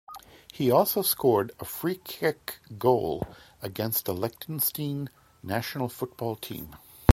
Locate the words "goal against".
2.79-4.05